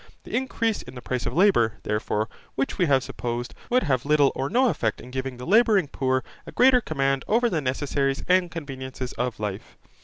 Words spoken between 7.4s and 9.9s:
the necessaries and conveniences of life.